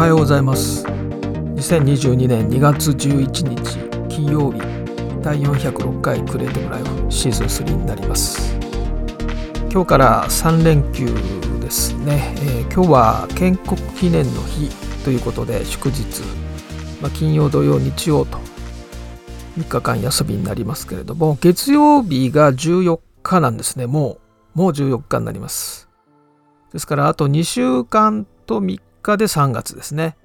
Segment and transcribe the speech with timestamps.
[0.00, 0.86] はようございます。
[0.86, 4.58] 2022年2月11日金曜日
[5.22, 8.56] 第406回クレーティブライフシーズン3になります。
[9.70, 11.04] 今日から3連休
[11.60, 14.70] ですね、えー、今日は建国記念の日
[15.04, 16.22] ということで祝日、
[17.02, 18.38] まあ、金曜土曜日曜と
[19.58, 23.86] 3日間休みになりますけれども月曜日が14日なんですね。
[23.86, 24.16] も
[24.56, 25.90] うもう14日になります。
[26.72, 30.16] ですからあと2週間と3日で3月ですね。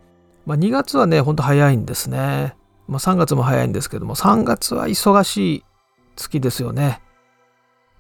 [0.46, 2.56] まあ、2月はね、ほんと早いんですね。
[2.88, 5.66] まあ、3月も早いんですけども、3月は忙しい
[6.16, 7.02] 月ですよね。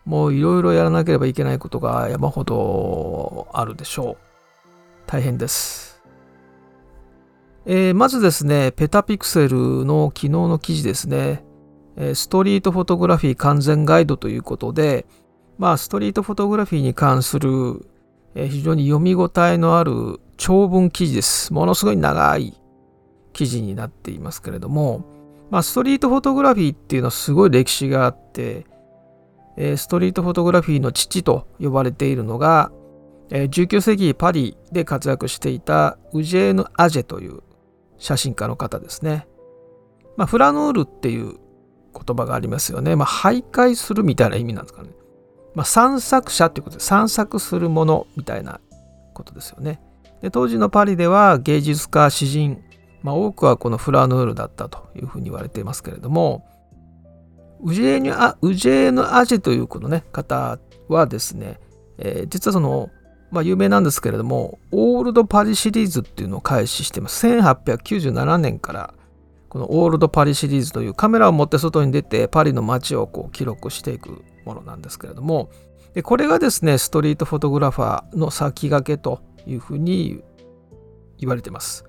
[0.05, 4.17] もういろいろやらなければいけないことが山ほどあるでしょう。
[5.07, 6.03] 大変です。
[7.65, 11.43] えー、まずですね、ペタピクセルの昨日の記事ですね、
[11.97, 15.07] えストリートフォトグラフィー完全ガイドということで、
[15.57, 17.87] まあ、ストリートフォトグラフィーに関する
[18.35, 21.53] 非常に読み応えのある長文記事です。
[21.53, 22.59] ものすごい長い
[23.33, 25.05] 記事になっていますけれども、
[25.51, 28.65] まあ、ストリートフォトグラフィーっていうのはすごい歴史があって、
[29.57, 32.71] えストリートフォトグラフィーの父と呼ばれているのが、
[33.29, 37.41] え19世紀パリで活躍していたウジェーヌ・アジェという
[37.97, 39.27] 写真家の方ですね。
[40.17, 41.35] まあ、フラヌールっていう
[41.93, 42.95] 言葉がありますよね。
[42.95, 44.89] まあ、徘徊するみたいな意味なんですかね。
[45.53, 48.59] まあ、散策者ということで散策するものみたいな
[49.13, 49.81] ことですよね。
[50.21, 52.63] で当時のパリでは芸術家詩人、
[53.03, 56.45] まあ、多くはこのフラヌールだったというふうに言われていますけれども
[57.63, 61.59] ウジェーヌ・アウジェーヌアジェというこの、ね、方はですね、
[61.97, 62.89] えー、実はその、
[63.31, 67.27] まあ、有名なんですけれどもオールドパリシリーズっていうのを開始してます。
[67.27, 68.93] 1897年から
[69.55, 75.49] このオールドパリシリーズというカメラを持って外に出てパリの街をこう記録していくものなんですけれども
[75.93, 80.21] でこれがですねストリートフォトグラファーの先駆けというふうに
[81.17, 81.85] 言われてます。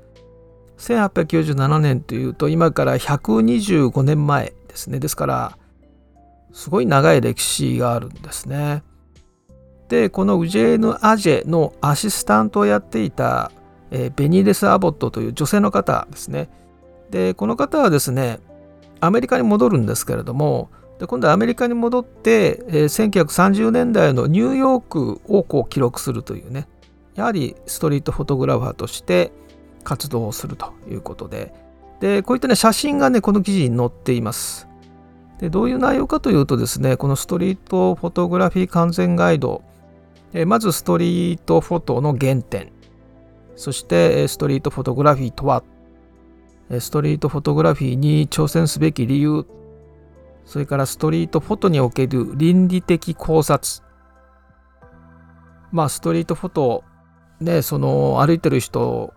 [0.78, 5.58] 1897年というと今から125年前ですねですから
[6.52, 8.82] すごい長い歴史があるんですね。
[9.88, 13.52] でこのウジェーヌ・アジェのアシスタントをやっていた、
[13.90, 16.48] えー、ベニーデス・アボットという女性の方ですね。
[17.10, 18.40] でこの方はですね
[19.00, 26.68] アメリカに戻るんですけれどもで今度はアメリカに戻って、えー、1930年代のニューヨークをこう記録するというね
[27.16, 29.32] やはりストリートフォトグラファーとして
[29.84, 31.52] 活動をするということで。
[32.00, 34.68] でこういったね写真がねこの記事に載っています。
[35.38, 39.62] でどういう内容かというとですねこのストリートフォトグラフィー完全ガイド。
[40.34, 42.70] えまずストリートフォトの原点。
[43.54, 45.62] そしてストリートフォトグラフィーとは。
[46.80, 49.46] ストリートフォトグラフィーに挑戦すべき理由。
[50.44, 53.82] それからストリートフォトにおける倫理的考察。
[55.72, 56.84] まあストリートフォト
[57.40, 59.14] ねその歩いてる人を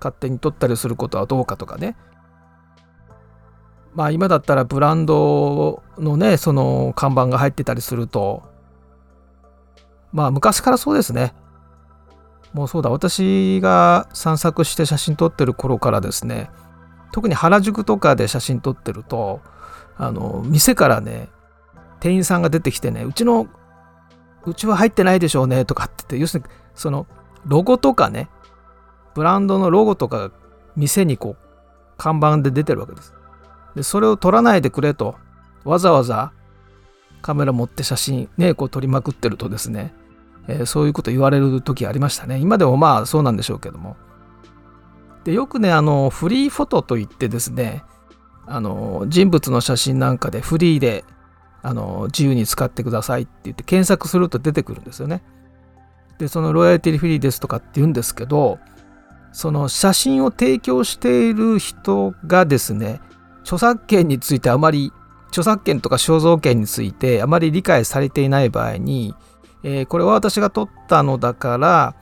[0.00, 1.96] 勝手に撮ったりすることはどうかとかね。
[3.94, 8.42] まあ今だったらブランドのねその看板が入ってたりすると。
[10.12, 11.34] まあ昔からそうですね。
[12.52, 12.90] もうそうだ。
[12.90, 16.50] 私が散策して写真撮ってる頃からですね。
[17.14, 19.40] 特に原宿とかで写真撮ってると
[19.96, 21.28] あの店からね
[22.00, 23.46] 店員さんが出てきてねうちの
[24.44, 27.06] うちは入ってないでしょうねとかって言って要するにその
[27.46, 28.28] ロゴとかね
[29.14, 30.30] ブランドのロゴとかが
[30.76, 31.44] 店にこう
[31.96, 33.14] 看板で出てるわけです。
[33.76, 35.16] でそれを撮らないでくれと
[35.64, 36.32] わざわざ
[37.22, 39.94] カメラ持って写真ねこう撮りまくってるとですね、
[40.46, 42.38] えー、そういうこと言われる時ありましたね。
[42.38, 43.96] 今でもまあそうなんでしょうけども。
[45.24, 47.82] でよくねあのフリーフォトといってですね
[48.46, 51.04] あの人物の写真なんかでフリーで
[51.62, 55.22] あの自由に使ってくださいって言って検索すると出てくるんですよね。
[56.18, 58.58] でそのロイヤリティフリーですとかって言うんですけど
[59.32, 63.00] その写真を提供している人がですね
[63.42, 64.92] 著作権についてあまり
[65.28, 69.14] 著作権とか肖像権についてあまり理解されていない場合に、
[69.64, 71.96] えー、これは私が撮ったのだから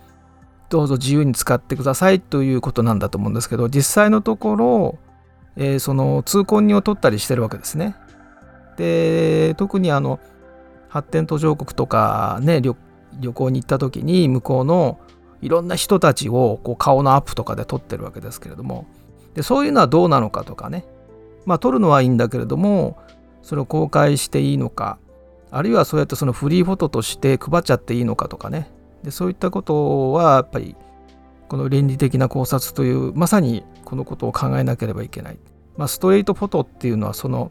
[0.69, 4.99] どうぞ自由に使ってくださいということなんだと思うんですけど実際のところ
[5.57, 7.97] えー、その通行人を取ったりしてるわけですね。
[8.77, 10.19] で特にあの
[10.89, 12.75] 発展途上国とかね旅
[13.21, 14.99] 旅行に行った時に向こうの
[15.41, 18.87] いろんな人たちをこう顔のアップとかで撮ってるわけですけれども。
[19.35, 20.85] でそういうのはどうなのかとかね。
[21.47, 22.99] まあ撮るのはいいんだけれども
[23.43, 24.99] それを公開していいのか。
[25.51, 28.71] あるいはそうやってそのフリーフォトとして配っちゃっていいのかとかね。
[29.03, 30.77] でそういったことはやっぱり
[31.49, 35.39] この倫理的な考察というまさにこのことを考えなければいけない。
[35.77, 37.51] まあ、ストレートフォトっていうのはその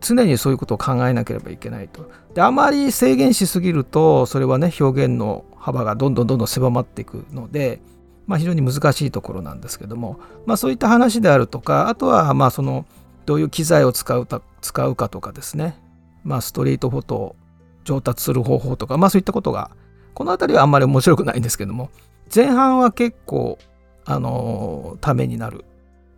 [0.00, 2.10] 常にそういうことを考えなければいけないと。
[2.34, 7.80] であまり制限しすぎるとそれはね表現の幅がどんどんどんどん狭まっていくので、
[8.26, 12.86] まあ、非常に難しいところなんですけども、まあ、そういった話であるとかあとはまあその
[13.26, 15.78] どういう機材を使うた使うかとかですね、
[16.24, 17.36] まあ、ストリートフォトを
[17.84, 19.70] 上達する方法とか、まあ、そういったことが
[20.14, 21.90] この辺りはあんまり面白くないんですけども
[22.34, 23.58] 前半は結構
[24.04, 25.64] あのためになる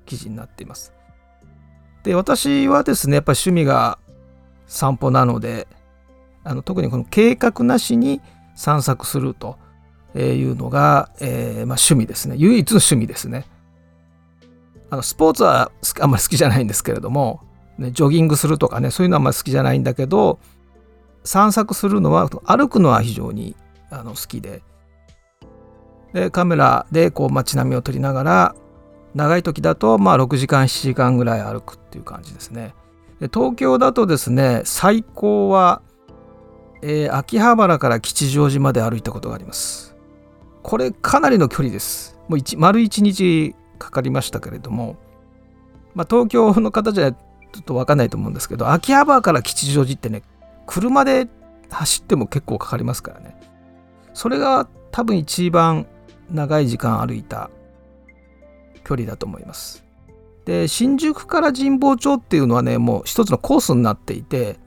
[0.07, 0.93] 記事になっています。
[2.03, 3.99] で私はですねやっぱり趣味が
[4.67, 5.69] 散歩なので
[6.45, 8.21] あの特にこの計画なしに
[8.55, 9.59] 散策すると
[10.15, 13.47] いうのが、えー、まあ、趣味ですね唯一の趣味ですね。
[14.91, 17.41] あのスポーツはあんまり好きじゃないんですけれども、
[17.79, 20.39] ね、ジョギングするとかねそういうのはあんまり好きじゃないんだけど
[21.25, 23.57] 散策するのは歩くのは非常に
[23.89, 24.63] あの好きで
[26.13, 28.55] でカメラでこう街並みを撮りながら
[29.15, 32.75] 長い時だとまあ6時間7時間ぐらい歩くっていう感じですね。
[33.21, 35.83] で東京だとですね最高は、
[36.83, 39.95] えー、秋葉原から吉祥寺まで歩いたことがあります。
[40.63, 42.19] これかなりの距離です。
[42.29, 44.97] もう丸1日かかりましたけれども、
[45.95, 50.23] まあ、東京の方じゃちょっと分かんないと思うんですけど秋葉原から吉祥寺ってね
[50.67, 51.29] 車で
[51.71, 53.37] 走っても結構かかりますからね
[54.15, 55.87] それが多分一番
[56.31, 57.51] 長い時間歩いた
[58.85, 59.85] 距離だと思います。
[60.45, 64.59] で新宿から神保町っていうのはねもう一つのコースになっていて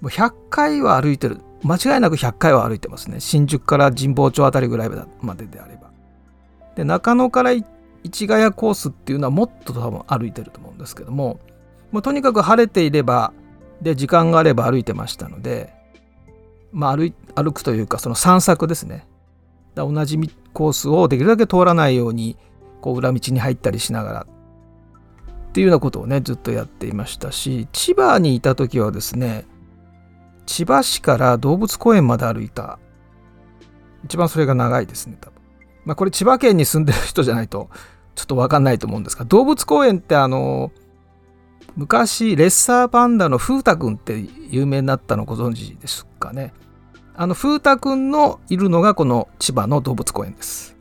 [0.00, 1.40] もう100回は歩いてる。
[1.64, 3.18] 間違いなく100回は歩いてますね。
[3.20, 5.90] 新宿から神保町あたりぐらいまでであれば。
[6.76, 7.50] で中野から
[8.04, 11.40] 市ヶ谷コースっていうのはもっと多分歩いてると思うんですけども
[11.90, 13.32] もうとにかく晴れていれば
[13.82, 15.74] で時間があれば歩いてましたので
[16.72, 19.06] まあ歩歩くというかその散策ですね。
[19.74, 20.18] 同じ
[20.52, 22.36] コースをできるだけ通らないように
[22.80, 24.26] こう裏道に入ったりしながら
[25.48, 29.46] っていうようなことをねずっとやっていましたし千葉にいた時はですね
[30.46, 32.78] 千葉市から動物公園まで歩いた。
[34.04, 35.42] 一番それが長いですね多分。
[35.84, 37.68] まあこれ千葉県に住んでる人じゃないと
[38.14, 40.72] ちょっと分かんないと思うんですが動物公園ってあの
[41.76, 46.52] 昔レッサーパンダの風太くんって有名になったのご存知ですかね。
[47.14, 50.76] あの風太くんのいるのがこの千葉の動物公園です。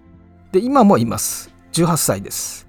[0.52, 1.54] で今もいます。
[1.84, 2.68] 18歳です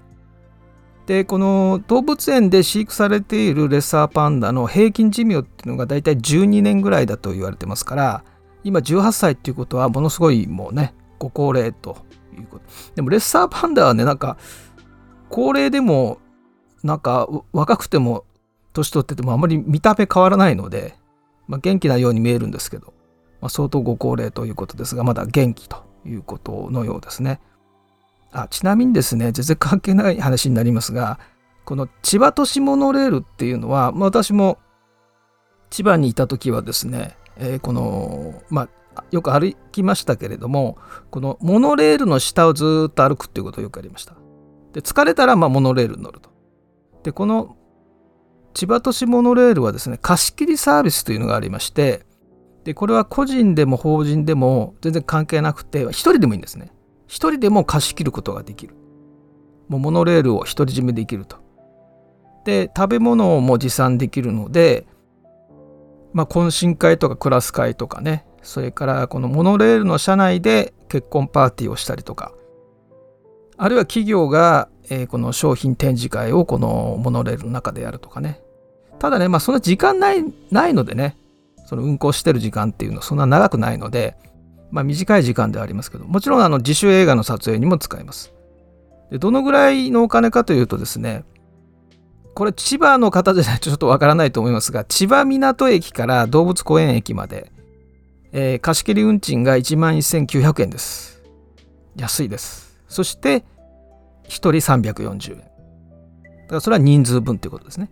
[1.07, 8.25] でこの動物園で飼育されているレッサーパンダの平均寿命っていうのがだいたい12年ぐらいだと言われてますから
[8.63, 12.05] 今18歳っていうことはものすごいもうねご高齢と
[12.37, 12.65] いうこと
[12.95, 14.37] でもレッサーパンダはねなんか
[15.31, 16.19] 高齢でも
[16.83, 18.25] なんか若くても
[18.75, 20.95] 年取っててもあまり見た目変わらないので、
[21.47, 22.93] まあ、元気なように見えるんですけど、
[23.41, 27.41] まあ、相当ご高齢ということですがまだ元気ということのようですね。
[28.33, 31.19] あちなみにですね全然関係ない話になりますが
[31.65, 34.59] この千葉都市モノレールっていうのは、まあ、私も
[35.71, 40.79] 千葉にいた時はですね、えー、このまあよく歩きましたけれども
[41.11, 44.15] このモノレールの下をずっと歩くっていうことをよくやりました。
[44.73, 46.31] で疲れたらまあモノレールに乗ると。
[47.03, 47.57] でこの
[48.55, 52.07] 千葉都市モノレールはですね貸し切りサービスというのがありまして
[52.65, 56.73] でこれは個人でも法人でも全然関係なくて1人でもいいんですね
[57.09, 58.75] 1人でも貸し切ることができる。
[59.69, 61.37] もうモノレールを独り占めできると。
[62.45, 64.87] で食べ物も持参できるので
[66.15, 72.33] まあ懇親会とかクラス会とかねそれからこのモノレールの車内で結婚パーティーをしたりとか
[73.59, 78.41] あるいは企業がえー、この商品展示会をこのモノレールの中でやるとかね。
[78.99, 81.17] ただねまあそんな時間ないないのでね
[81.67, 84.17] その運行してる時間っていうのはそんな長くないので
[84.71, 88.33] まあ短い時間ではありますけどもちろんあの自主映画の撮影にも使えます
[89.11, 91.25] でどのぐらいのお金かというとですね
[92.35, 97.51] これ千葉の方じゃないとちょっとわからないと思いますが千葉港駅から動物公園駅まで、
[98.33, 101.23] えー、貸し切り運賃が1万1900円です
[101.97, 103.45] 安いですそして
[104.29, 105.39] 1人340円。
[105.39, 105.45] だ
[106.49, 107.91] からそれは人数分ということですね。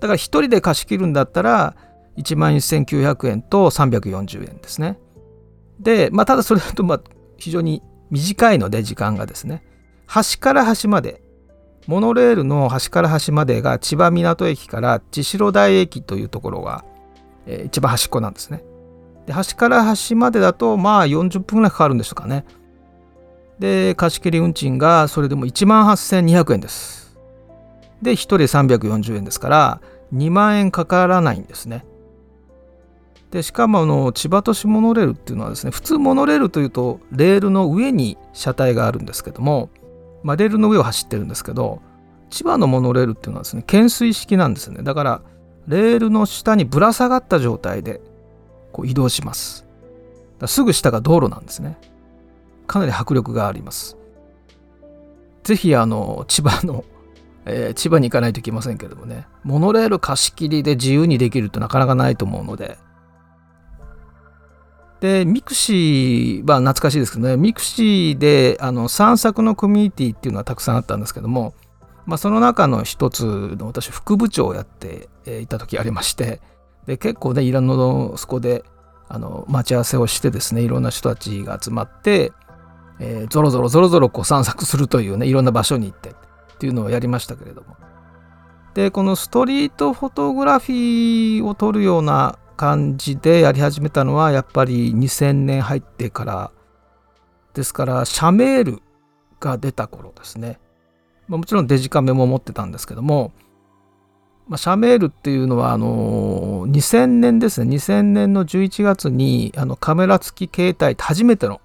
[0.00, 1.74] だから1人で貸し切るんだったら
[2.16, 4.98] 1万1900円と340円ですね。
[5.80, 7.00] で、まあ、ただそれだとまあ
[7.36, 9.62] 非常に短いので時間がですね。
[10.06, 11.22] 端から端まで、
[11.86, 16.84] モノレールの端から端までが千葉港駅から千代台駅というところが、
[17.46, 18.64] えー、一番端っこなんですね。
[19.26, 22.44] で端から端までだとまあ40分ぐらいかかるんでしょうかね。
[23.58, 27.16] で、貸切運賃がそれでも1万8200円です。
[28.02, 29.80] で、1人340円ですから、
[30.14, 31.84] 2万円かからないんですね。
[33.30, 39.70] で、しかもあの、千葉都市モノレールっていうのはですね、普通モノレールというと、レールの上に車体があるんですけども、
[40.22, 41.82] まあ、レールの上を走ってるんですけど、
[42.30, 44.82] 千葉のモノレールっていうのはですね、懸垂式なんですね。
[44.82, 45.22] だから、
[45.68, 48.00] レールの下にぶら下がった状態で
[48.72, 49.66] こう移動します。
[50.46, 51.78] すぐ下が道路なんですね。
[52.66, 53.96] かなり迫力があります。
[55.46, 56.84] ぜひあの千葉の、
[57.44, 62.78] えー、千葉に行かないといけませんけれどもねモノレール貸し切りで自由にできるとなかなかないと思うので
[65.06, 67.36] でミクシーは懐かしいですけどね。
[67.36, 71.54] ミクシーであの散策のコミュニティっていうのはたくさんあったんですけども、
[72.06, 75.08] まあ、その中の一つの私副部長をやって
[75.42, 76.40] いた時ありまして
[76.86, 77.74] で結構ねいろんな
[78.16, 78.64] そこで
[79.08, 82.32] あの待ち合わせをしてですねいろんな人たちが集まって、
[82.98, 86.14] えー、ぞろぞろぞろぞろこう散策するというねいろんな場所に行ってっ
[86.58, 87.76] ていうのをやりましたけれども。
[88.74, 96.50] でこのストリートフォトグラフィーを撮るような感じでやり始めたのはやっぱり2000年入ってから。
[97.56, 98.82] ですからシャメール
[99.40, 100.60] が出た頃ですね、
[101.26, 103.32] まあ、もちろんデジカメも持ってたんですけども、
[104.46, 107.74] まあ、シャメールっていうのはあの2000年ですね。
[107.76, 111.62] 2000年の11月にあのカメラ付き携帯初めての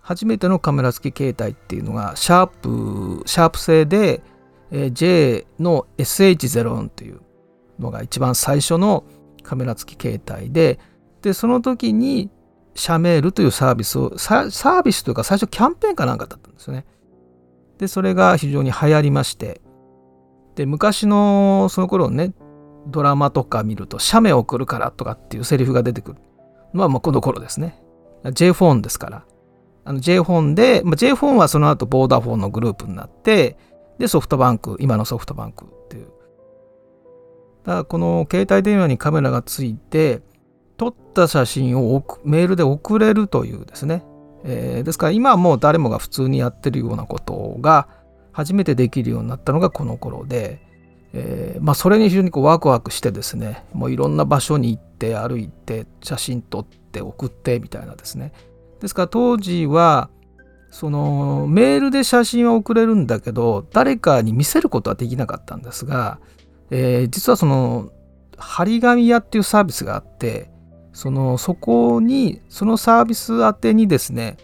[0.00, 4.22] 初めてのカメラ付き携帯っていうのがシャープシャープ製で、
[4.70, 7.20] えー、J の SH04 っていう
[7.80, 9.02] のが一番最初の
[9.42, 10.78] カメラ付き携帯で
[11.22, 12.30] でその時に
[12.74, 16.86] シャメールというサービスをサービスというか最初キャンペーンかなんかだったんですよね。
[17.78, 19.60] でそれが非常に流行りまして
[20.54, 22.32] で昔のその頃ね
[22.86, 26.18] ドラマとか見ると「写メ送るから」とかっていうセリフが出てくる
[26.74, 27.82] のはまあこの頃ですね。
[28.32, 29.24] J フォンですから。
[29.84, 33.56] あの J フォンで、まあ、J フォンはその後ボーダーフォンのグループになって
[33.98, 36.08] でソフトバンク今のソフトバンクっていう
[37.64, 40.22] だからこの携帯電話にカメラがついて
[40.76, 44.04] 撮った写真をメールで送れるというですね、
[44.44, 47.88] えー、ですから今はもう誰もが普通にやってるようなことが
[48.32, 50.60] 初めてできるようになったのがこの頃で、
[51.12, 58.32] えー、まあ、それに非常にこうワクワクしてですねもういろんな場所に行って歩いて写真撮って送ってみたいなですね。
[58.80, 60.10] ですから当時は
[60.70, 66.18] そのメールで写真は送れるんだけど誰かに見せることはできなかったんですが
[66.74, 67.90] えー、実はその
[68.38, 70.50] 張り紙屋っていうサービスがあって
[70.94, 74.38] そのそこにそのサービス宛てにですね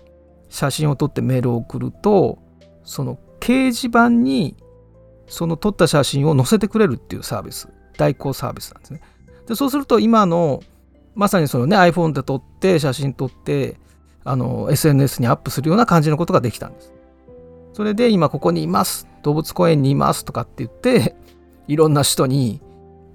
[0.50, 2.38] 写真を撮ってメールを送ると
[2.84, 4.56] その掲示板に
[5.26, 9.00] その撮った写真を載せてくれるっていうサービス代行サービスなんですね。
[9.46, 10.62] でそうすると今の
[11.14, 13.80] まさにそのね iPhone で撮って写真撮って
[14.24, 16.92] あの SNS にアップするような感じのことができたんです。
[17.72, 19.06] それで今ここにいます。
[19.22, 21.16] 動物公園にいますとかって言って
[21.68, 22.60] いろんな人に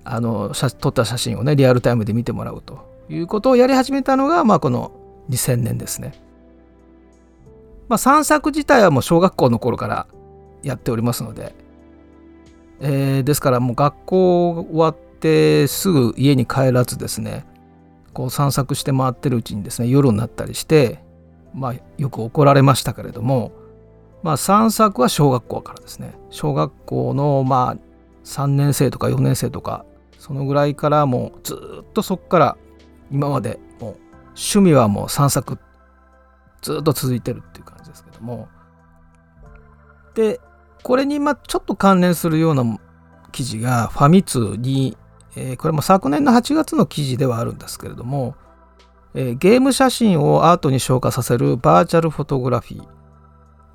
[0.05, 4.91] あの撮った写真をねリアルタイムで見てもらうということをやり始めたのが、まあ、この
[5.29, 6.13] 2000年ですね。
[7.89, 10.07] まあ、散策自体はもう小学校の頃から
[10.63, 11.53] やっておりますので、
[12.79, 17.45] えー、ですからもう学校終わってすぐ家に帰らずですね
[18.13, 21.03] こう散策して回ってるうちにですね夜になったりして
[21.53, 23.51] まあよく怒られましたけれども
[24.23, 27.92] まあ散策は小学校からですね小学校のまあ
[28.23, 29.85] 3年生とか4年生とか
[30.17, 32.57] そのぐらいからもうずっとそこから
[33.11, 33.97] 今までもう
[34.29, 35.59] 趣味はもう散策
[36.61, 38.47] ずっと続いてるっていう感じですけども。
[40.15, 40.39] で
[40.83, 42.79] これにまちょっと関連するような
[43.31, 44.97] 記事がファミ通に、
[45.35, 48.35] えー、これも昨年の8月の記事ではあるんですけれども、
[49.15, 52.87] えー、ゲーム写真をアートに昇華させるバーチャルフォトグラフィー。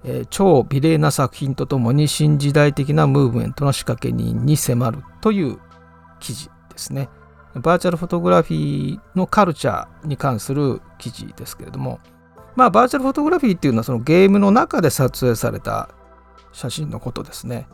[0.09, 5.59] えー、超美麗な作品とともに新時代的なムーブメントの仕掛け人に迫るという
[6.19, 7.11] 記事ですね。
[7.55, 12.01] バーチャルフォトグラフィーのカルチャーに関する記事ですけれども、
[12.57, 15.91] まあ、バーチャルフォトグラフィーっていうのはそのゲームの中で撮影された
[16.53, 17.69] 写真のことですね。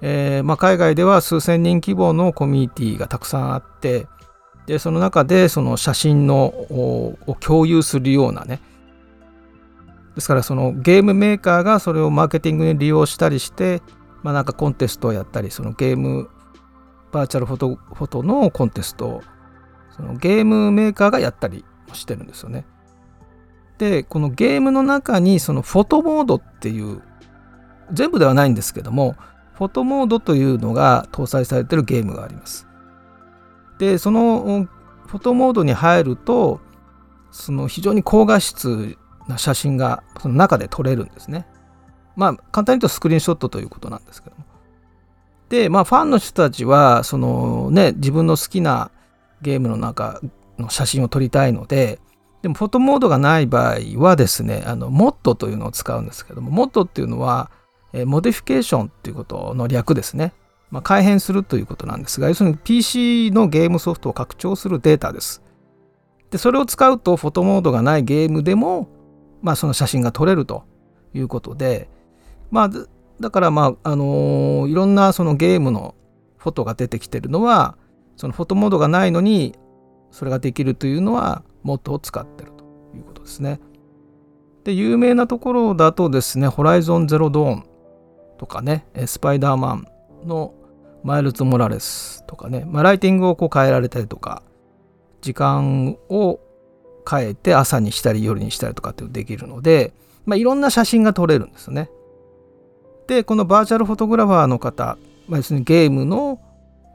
[0.00, 4.06] えー、まあ、海外では数千人規模のコミュニティがたくさんあって
[4.66, 8.60] でその中でその写真のを共有するようなね
[10.18, 13.82] ですからそのゲームメーカーがそれをマーケティングに利用したりして、
[14.24, 16.28] まあ、なんかコンテストをやったりそのゲーム
[17.12, 19.22] バーチャルフォトフォトのコンテストを
[19.94, 22.66] そのゲームメーカーがやったりしてるんですよね。
[23.78, 27.00] でこのゲームの中にそのフォトモードっていう
[27.92, 29.14] 全部ではないんですけども
[29.54, 32.66] フォトモードというのが搭載されてるゲームがあります。
[33.78, 34.66] でその
[35.06, 36.60] フォトモードに入ると
[37.30, 38.98] その非常に高画質
[39.28, 41.46] な写真がその中で撮れるんですね。
[42.16, 44.44] まあ簡単に言うとスクリーンショットということなんですけども。
[45.48, 48.90] でまあファンの人たちはそのね自分の好きな
[49.40, 50.20] ゲームの中
[50.58, 52.00] の写真を撮りたいので
[52.42, 57.50] でもフォトモードがない場合はですねあの MOD というのを使うんですけども MOD っていうのは
[57.92, 60.32] え modification っていうことの略ですね。
[60.70, 65.42] まあ、改変するということなんですが要するに PC のゲームソフトを拡張するデータです。
[66.30, 68.88] でそれを使うとフォトモードがないゲームでも
[69.42, 70.64] まあ、その写真が撮れると
[71.14, 71.88] いうことで、
[72.50, 72.70] まあ、
[73.20, 75.94] だからまああのー、いろんなそのゲームの
[76.36, 77.76] フォトが出てきてるのは
[78.16, 79.54] そのフォトモードがないのに
[80.10, 82.64] それができるというのはモッドを使ってると
[82.96, 83.60] いうことですね。
[84.64, 87.64] で有名なところだとですね「ホライゾンゼロドーン」
[88.38, 89.86] とかね「スパイダーマン」
[90.24, 90.54] の
[91.02, 94.42] マイルズ・モラレスとかね、まあ、ライティングをこう変えられたりとか
[95.20, 96.40] 時間を
[97.08, 99.92] 変えて朝にしたり夜にしたりとかってできるので、
[100.26, 101.90] まあ、いろんな写真が撮れるんですね。
[103.06, 104.98] でこのバーチャルフォトグラファーの方、
[105.28, 106.40] まあ、要するにゲームの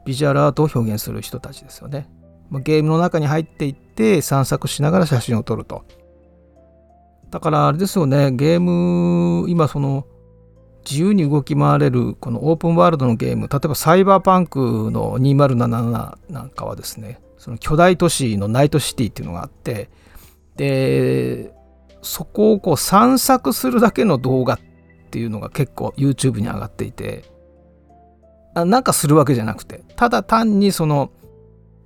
[0.05, 2.08] ビジュアルアートを表現する人たちですよね。
[2.50, 5.84] まあ、ゲームの中に入っていって散策しながら写真を撮ると。
[7.32, 10.05] だからあれですよねゲーム今その
[10.86, 19.89] 自由に動き回れるこのオープンワールドのゲーム例えばサイバーパンクの2077なんかはですねその巨大都市のナイトシティっていうのがあって
[20.55, 21.53] で
[22.01, 24.60] そこをこう散策するだけの動画っ
[25.10, 27.24] ていうのが結構 YouTube に上がっていて
[28.53, 31.12] あなんかするわけじゃなくてただ単にその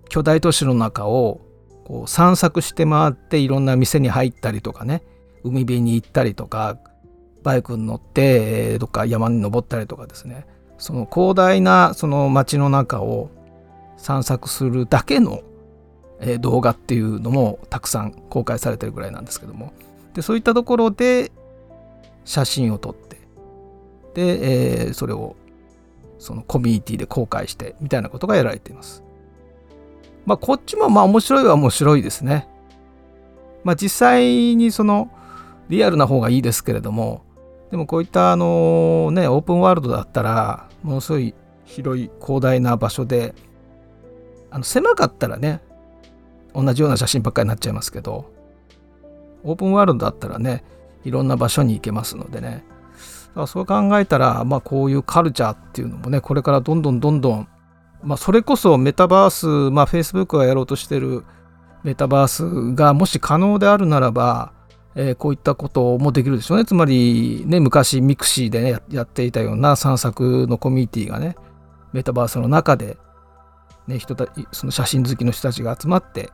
[0.09, 1.41] 巨大都市の中を
[1.85, 5.03] こう散策して回っていろんな店に入ったりとかね
[5.43, 6.77] 海辺に行ったりとか
[7.43, 10.45] バイクに乗ってどっか山に登ったりとかですね。
[10.77, 13.31] その広大なその街の中を
[13.97, 15.41] 散策するだけの
[16.39, 19.73] 動画っていうのもたくさん公開されてるぐらいなんですけども
[20.13, 21.31] でそういったところで
[22.25, 23.17] 写真を撮って
[24.15, 25.35] で、えー、それを
[26.17, 29.03] そのコミュニティで公開してみたいなことがやられています。
[30.25, 32.49] まあこっちもまあ面白いは面白いですね。
[33.63, 35.11] まあ実際にその
[35.69, 37.23] リアルな方がいいですけれども
[37.71, 43.35] でもこういったあのねオープンワールドだったらものすごい広い広大な場所で
[44.49, 45.61] あの狭かったらね
[46.57, 48.33] 同じような写真ばっかりになっちゃいますけど
[49.43, 50.63] オープンワールドだったらね
[51.05, 52.65] いろんな場所に行けますのでね。
[53.29, 57.47] だからそう考えたら、まあ、こういうカルチャーっていうのもねこれからどんどんどんどん、
[58.01, 61.23] まあ、それこそメタバース、まあ、Facebook がやろうとしてる
[61.83, 64.51] メタバースがもし可能であるならば、
[64.95, 66.65] えー、こういったこともできるでしょうね。
[66.65, 71.35] つまりね昔ミクシーでねやっていたような散策のコミュニティがね
[71.93, 72.97] メタバースの中で、
[73.87, 76.31] ね、人たその写真好きの人たちが集まって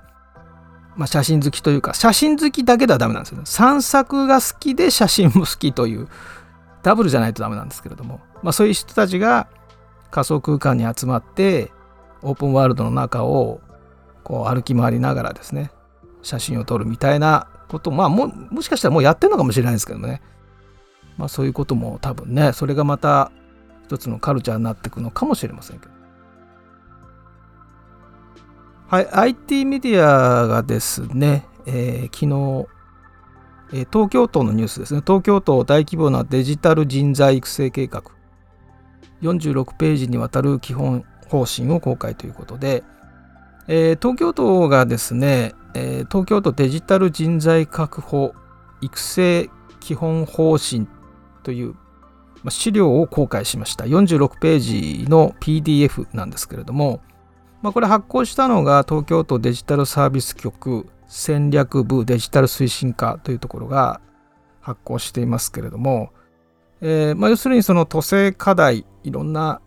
[0.96, 3.44] まあ、写真好きというか写真好きだけではダメなんですよね。
[3.46, 6.08] 散策が好きで写真も好きという
[6.84, 9.48] ダブルじゃないとダメなんですけれども、まあ、そういう人たちが
[10.12, 11.72] 仮想空間に集まって
[12.22, 13.62] オープンワールドの中を
[14.24, 15.72] こう歩き回りながらですね
[16.22, 20.22] 写真を撮るみたいなことまあももしかしたらもうやってるのかもしれないですけどね、
[21.18, 23.32] まあ、そういうことも多分ねそれがまた
[23.86, 25.93] 一つのカルチャーになっていくのかもしれませんけど。
[28.88, 35.02] はい IT メディアがですね、えー、昨日東京都のニュースですね。
[35.06, 38.04] 東京都大規模なデジタル人材育成計画。
[39.24, 42.84] 46ページにわたる基本方針を公開ということで、
[43.68, 48.36] えー、東京都がですね、えー、東京都デジタル人材確保
[48.82, 50.88] 育成基本方針
[51.42, 51.74] という、
[52.44, 53.86] まあ、資料を公開しました。
[53.86, 57.02] 46ページの PDF なんですけれども、
[57.64, 64.02] まあ、これ発行したのが東京都デジタルサービス局戦略部デジタル推進課というところが
[64.60, 66.12] 発行していますけれども、
[66.82, 69.62] えー、まあ、要するにその都政課題いろんな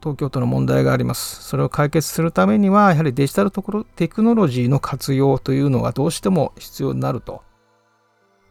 [0.00, 1.42] 東京都の問題があります。
[1.42, 7.42] それを解決するためにはやはりデジタルところテクノロジーの活用というのがどうしても必要になると。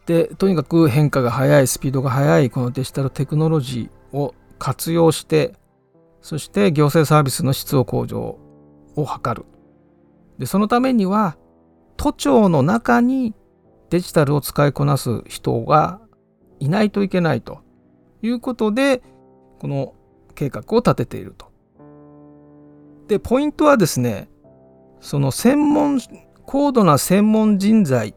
[0.05, 5.53] でとにかく変化が速いスピードが速いこのデジタルテクノロジーを活用して
[6.21, 8.37] そして行政サービスの質を向上
[8.95, 9.45] を図る
[10.37, 11.37] でそのためには
[11.97, 13.35] 都庁の中に
[13.89, 16.01] デジタルを使いこなす人が
[16.59, 17.61] いないといけないと
[18.21, 19.03] いうことで
[19.59, 19.93] この
[20.33, 21.51] 計画を立てていると。
[23.07, 24.29] でポイントはですね
[25.01, 25.99] その専門
[26.45, 28.15] 高度な専門人材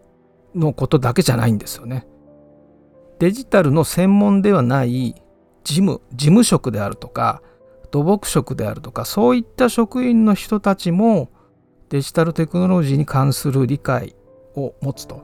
[0.54, 2.06] のことだけじゃないんですよね。
[3.18, 5.14] デジタルの専門ではない
[5.64, 7.42] 事務事務職であるとか
[7.94, 11.30] 土木職であるとかそういった職員の人たちも
[11.90, 14.16] デジタルテクノロジーに関する理解
[14.56, 15.22] を持つと。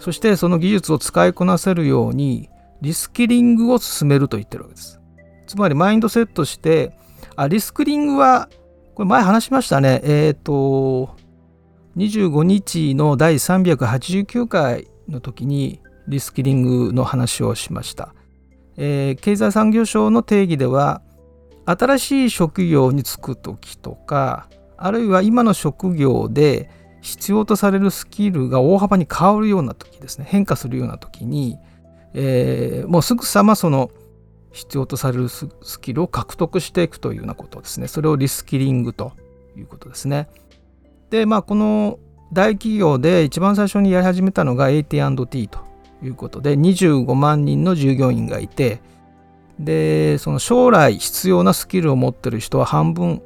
[0.00, 2.48] そしてその技術を使いこなせるように
[2.80, 5.00] リスキリングを進めると言ってるわけです。
[5.46, 6.98] つまりマインドセットして
[7.36, 8.48] あリスキリングは
[8.96, 10.00] これ前話しましたね。
[10.02, 11.14] えっ、ー、と
[11.96, 18.12] 25日の第389回の時にリスキリングの話をしました、
[18.76, 21.00] えー、経済産業省の定義では
[21.68, 26.70] 新しい職業に就く時とかあるいは今の職業で
[27.02, 30.26] 必要とされるスキルが大幅に変わるような時ですね。
[30.28, 31.58] 変化するような時に、
[32.14, 33.90] えー、もうすぐさまその
[34.52, 35.46] 必要とされるス
[35.80, 37.88] キルを獲得していくというようなことですね。
[37.88, 39.12] それをリスキリングと
[39.56, 40.28] いうことですね。
[41.10, 41.98] でまあこの
[42.32, 45.58] 大企業で一番最初にやり始めたのが AT&T と
[46.02, 48.80] いうことで25万人の従業員がいて
[49.58, 53.22] でその将来必要なスキルを持ってる人は半分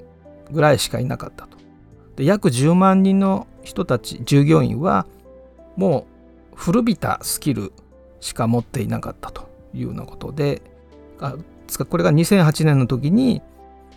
[0.50, 1.58] ぐらいしかいなかったと。
[2.16, 5.06] で約10万人の人たち従業員は
[5.76, 6.06] も
[6.52, 7.72] う古びたスキル
[8.20, 10.62] しか持っていなかったというようなことで
[11.20, 11.36] あ
[11.88, 13.40] これが2008年の時に、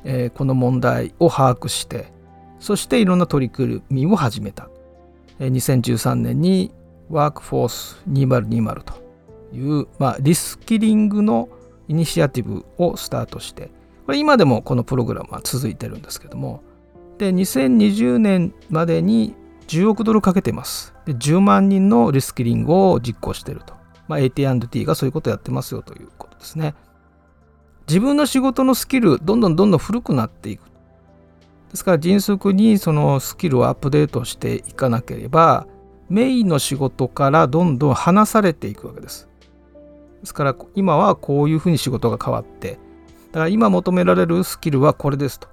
[0.06, 2.14] えー、この問題を把握して
[2.60, 4.70] そしていろんな取り組みを始めた、
[5.40, 6.72] えー、2013年に
[7.10, 8.94] ワークフォース2020と
[9.54, 11.50] いう、まあ、リスキリングの
[11.88, 13.72] イニシアティブをスタートして
[14.06, 16.64] これ今でもこのプログラムは続いてるんですけども
[17.18, 19.36] で2020年までに
[19.68, 20.94] 10億ドルかけてます。
[21.06, 23.74] で10万人のリスキリングを実行してると、
[24.08, 26.76] まあ、AT&T がそういうことをやってますよということですね。
[27.88, 30.64] 自分の仕事のスキルどんどんどんどん古くなっていく。
[31.70, 35.68] ですから迅速にそのスキルをアップデートしていかなければ
[36.10, 39.28] メインの仕事からどんどん離されていくわけです。
[40.26, 42.80] ですから今はこういうふうに仕事が変わって
[43.32, 45.48] だから今求められるスキルはこれですと。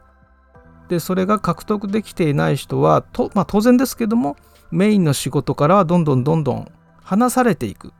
[0.88, 4.37] でそれが獲得できていない人はと、まあ、当然ですけども
[4.70, 7.92] メインの仕事からはどんどんどんどん離されていく。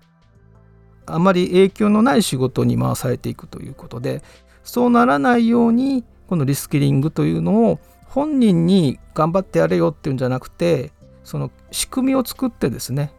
[1.04, 4.22] あまり影響のない仕事に回されていくということで
[4.62, 10.92] そうならないようにこのリスキリングというのを本人に頑張ってやれよっていうんじゃなくて
[11.24, 13.12] その仕組みを作ってですね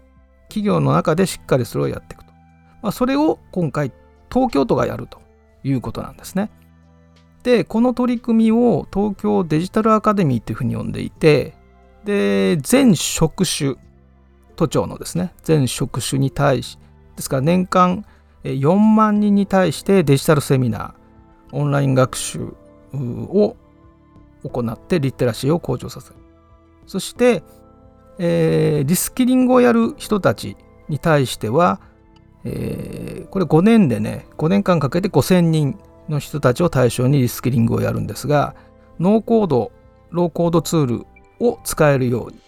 [0.53, 2.22] 企業の中でしっかりそれをやっていく、
[2.83, 3.91] まあ、それを今回
[4.31, 5.19] 東京都がやると
[5.63, 6.51] いうことなんですね。
[7.41, 11.55] でこの取り組みを東京デジタルアカデミーというふうに呼んでいて
[12.05, 13.75] で全職種
[14.55, 16.79] 都庁のですね全職種に対し
[17.17, 18.05] ですから年間
[18.43, 22.53] 4万人に対してデジタルセミナーオンライン学習
[22.93, 23.55] を
[24.43, 26.15] 行ってリテラシーを向上させる。
[26.87, 27.43] そして、
[28.19, 30.57] えー、リスキリングをやる人たち
[30.89, 31.79] に対しては、
[32.45, 35.79] えー、これ5年でね5年間かけて5000人
[36.09, 38.55] の人たちを対象にリスキリングをやるんですが
[38.99, 39.71] ノーコード
[40.11, 41.05] ローコードツール
[41.39, 42.39] を使えるように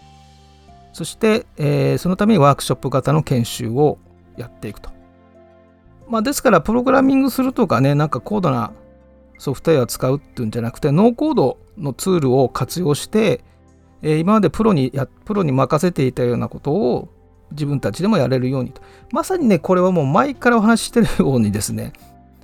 [0.93, 3.97] そして、えー、そのためにワークショップ型の研修を
[4.38, 4.91] やっていくと。
[6.08, 8.71] まあ、ですからプログラミングするとかねなんか高度な
[9.39, 13.43] ソフトウェアを使うっていうんじゃなくてノーコードのツールを活用して、
[14.03, 17.10] えー、今までプロにやプロに任せていたようなことを
[17.55, 21.93] 自分たちでもやれるようにとまさにねこれはもう前からお話ししてるようにですね、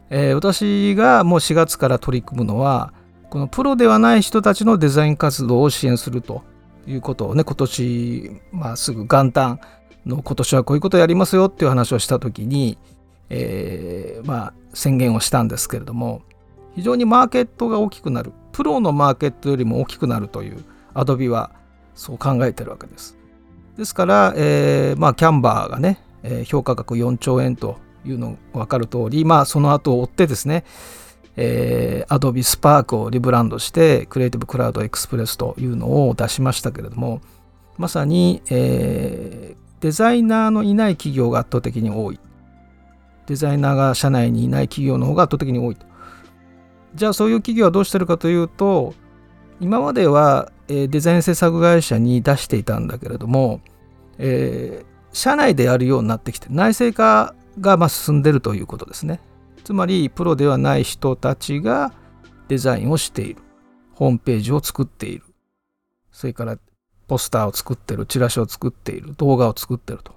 [0.09, 2.93] えー、私がもう4月から取り組むのは
[3.29, 6.43] このプロではない人たちのデザイン活動を支援すると
[6.87, 9.59] いうことをね今年、まあ、すぐ元旦
[10.05, 12.77] の今年はこういうことやりますよっていう話をした時に、
[13.29, 16.21] えー、まあ宣言をしたんですけれども
[16.75, 21.51] 非常にマーケットが大きくなるプロのマーケットよりも大きくなるというアドビは
[21.95, 23.17] そう考えてるわけです。
[23.81, 30.63] ですから、えー、まあキャンバーがね、えー、評価額4兆円というの分かる通りまあその後を追ってですね
[31.37, 37.21] えー、Adobe Spark をリブランドしてクリエイティブクラウドエクスプレスというのを出しましたけれども
[37.77, 42.19] まさに、えー、デザイナーのいない企業が圧倒的に多い。
[43.25, 45.87] デザイナーが社内にいない企業の方が圧倒的に多いと。
[46.93, 48.93] じゃあそういう企業はどうしてるかというと、
[49.59, 53.61] 今までは、えデザイン制作会社に出していたんだけれども、
[54.21, 59.19] えー、社内でやるようになってきて、内製化がま進んでるということですね。
[59.63, 61.91] つまり、プロではない人たちが
[62.47, 63.41] デザインをしている。
[63.93, 65.25] ホームページを作っている。
[66.11, 66.57] それから
[67.11, 70.13] ポスターを作ってるチラシを作っている動画を作ってると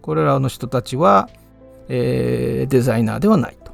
[0.00, 1.28] これらの人たちは、
[1.88, 3.72] えー、デザイナーではないと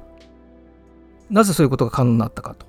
[1.31, 2.67] なぜそういうことが可能になったかと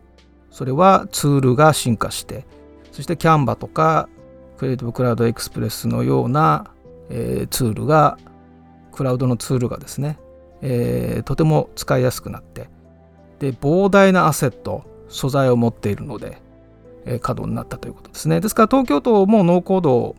[0.51, 2.45] それはツールが進化して
[2.91, 4.07] そしてキャンバとか
[4.57, 6.71] クリエイティブクラウドエクスプレスのような、
[7.09, 8.17] えー、ツールが
[8.91, 10.19] クラウドのツールがですね、
[10.61, 12.69] えー、とても使いやすくなって
[13.39, 16.41] で膨大なアセット素材を持っているので
[17.05, 18.39] 稼働になったということですね。
[18.39, 20.15] ですから東京都もノーコード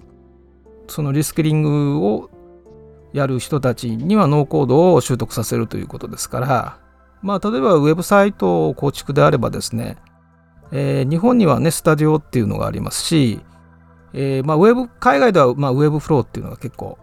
[0.87, 2.31] そのリスキリングを
[3.13, 6.79] やる人たちにはノーコードを習得させるということですから、
[7.23, 9.97] まあ、例えばウェブサイト構築であればですね、
[10.71, 13.41] えー、日本にはね、スタジオっていうのがありますし、
[14.17, 16.99] えー、まあ、ウェブ、海外では、まあ、ウェブフローっていうのが結構、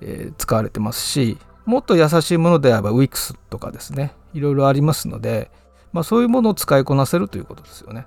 [0.00, 5.50] えー、使われてますし、もっと優しいものであれば Wix とかですね、いろいろありますので、
[5.92, 8.06] まあ、そういうものを使いこなせるということですよね。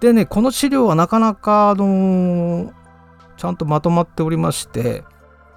[0.00, 2.72] でね、この資料はなかなか、あの、
[3.36, 5.04] ちゃんとまとまっておりまして、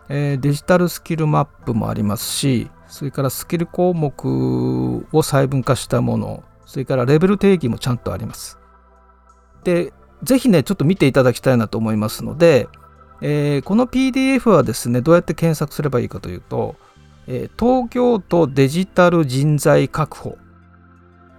[0.09, 8.59] えー、デジタルスキルマップもありますし、それからスキル項目を細分化したものそれからレベル定義もちゃんとあります
[9.63, 9.91] で
[10.23, 12.67] ぜひねちょっと見ていただきたいなと思いますので、
[13.21, 16.75] えー、この PDF はですねどうやって検索すればいいかというと、
[17.27, 20.37] えー、東京都デジタル人材確保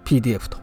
[0.05, 0.57] PDF と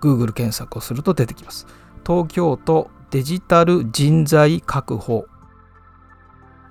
[0.00, 1.66] Google 検索をすると出てきます。
[2.06, 5.26] 東京都デジタル人材確保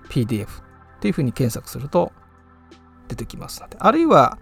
[0.09, 2.11] PDF っていうふうに検索すると
[3.07, 4.37] 出てきますのであるいは、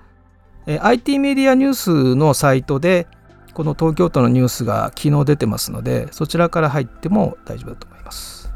[0.67, 3.07] えー、IT メディアニュースのサイトで
[3.53, 8.51] この東京都のニュースが昨日出てますのでそちらから入っても大丈夫だと思います。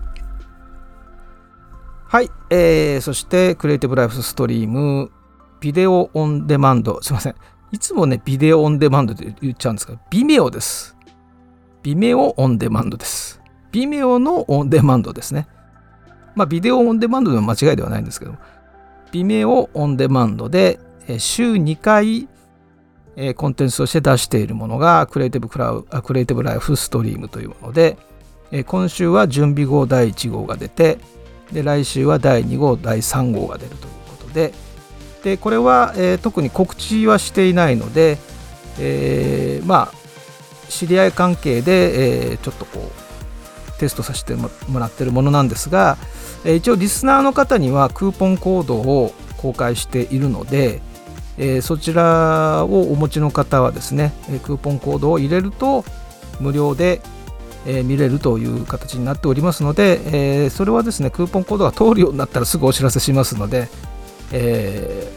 [2.10, 5.12] はい、えー、そしてクリエイティブライフストリーム
[5.60, 7.02] ビデオオンデマンド。
[7.02, 7.36] すいません。
[7.72, 10.96] いつもねビデオオンデマンドって言っちゃうんですけどビメオです。
[11.84, 13.42] ビメオオンデマンドです。
[13.72, 15.48] ビメオのオンデマンドですね。
[16.36, 18.36] まあビデオオンデマンドでも間違いではないんですけど
[19.12, 20.80] ビメオオンデマンドで
[21.18, 22.30] 週2回
[23.20, 27.98] えコンテンツとして出しているものがクリエイティブクラウクリエイティブライフストリームというもので、
[28.52, 31.00] え今週は準備号第1号が出て
[31.52, 34.54] で来週は第2号第3号が出るということで
[35.24, 38.20] でこれは、え、特に告知はしていないので、
[38.80, 44.50] えー、まあ知り合い関係で、えー、ちょっとこうテストさせても
[44.80, 45.98] らってるものなんですが、
[46.46, 50.82] え一応リスナーの方にはクーポンコードを公開しているので、
[51.38, 55.86] えー、そちらをお持ちの方はですねえクーポンコードを入れると
[56.40, 57.02] 無料で、
[57.66, 63.68] えー、見れるという形になっておりますので、えー、それはですねクーポンコードが通るようになったらすぐお知らせしますので、
[64.32, 65.12] え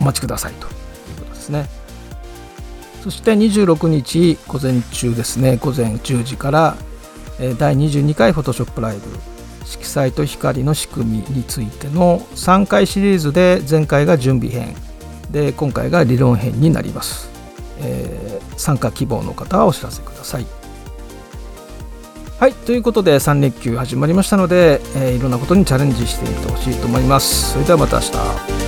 [0.00, 0.72] お待ちくださいという
[1.20, 1.68] ことですね。
[3.02, 6.76] そして26日午前中ですね午前10時から
[7.56, 9.02] 第22回フォトショップライブ
[9.64, 14.74] 色彩と光の仕組みについての3回シリーズで前回が準備編。
[15.30, 17.28] で今回が理論編になります、
[17.80, 20.46] えー、参加希望の方はお知らせください。
[22.38, 27.52] はいということで3連休始まりましたので、えー、いろんなことにチャレンジしてみてほしいと思います。
[27.52, 28.65] それではまた明日。